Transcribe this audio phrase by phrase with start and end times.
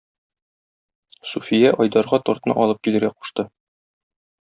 [1.35, 3.51] Суфия Айдарга тортны алып килергә кушты.